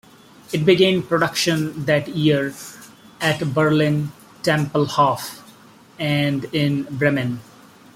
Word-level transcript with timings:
It 0.51 0.65
began 0.65 1.03
production 1.03 1.85
that 1.85 2.07
year 2.07 2.55
at 3.19 3.53
Berlin 3.53 4.11
Tempelhof, 4.41 5.41
and 5.99 6.45
in 6.45 6.85
Bremen. 6.89 7.39